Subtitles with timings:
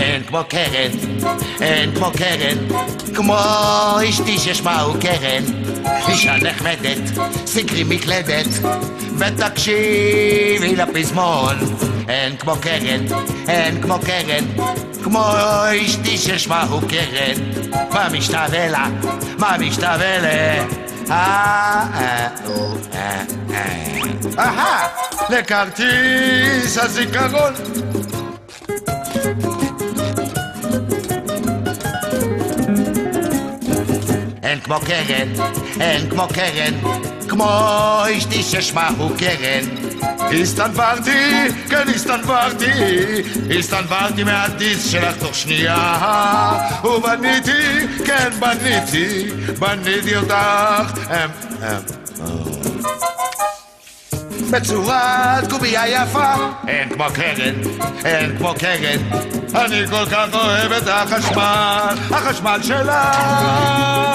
[0.00, 0.90] אין כמו קרן,
[1.60, 2.58] אין כמו קרן,
[3.14, 3.36] כמו
[4.08, 5.42] אשתי ששמה הוא קרן.
[6.08, 6.98] אישה נחמדת,
[7.46, 8.46] סגרי מקלדת,
[9.18, 11.56] ותקשיבי לפזמון.
[12.08, 13.06] אין כמו קרן,
[13.48, 14.44] אין כמו קרן,
[15.02, 15.24] כמו
[15.86, 17.42] אשתי ששמה הוא קרן.
[17.90, 18.88] מה משתווה לה,
[19.38, 20.64] מה משתווה לה?
[21.10, 23.22] אה, אה, או, אה,
[23.54, 23.92] אה.
[24.38, 24.88] אהה,
[25.32, 27.52] לכרטיס הזיכרון.
[34.42, 35.28] אין כמו קרן,
[35.80, 36.74] אין כמו קרן,
[37.28, 37.48] כמו
[38.18, 39.64] אשתי ששמה הוא קרן.
[40.42, 42.70] הסתנוורתי, כן הסתנוורתי,
[43.58, 45.98] הסתנוורתי מהדיס שלך תוך שנייה,
[46.84, 50.34] ובניתי, כן בניתי, בניתי אותך,
[51.10, 51.30] אמ,
[51.62, 52.02] אמ,
[54.52, 56.34] בצורת קובייה יפה,
[56.68, 57.54] אין כמו קרן,
[58.04, 58.98] אין כמו קרן,
[59.54, 64.11] אני כל כך אוהב את החשמל, החשמל שלך.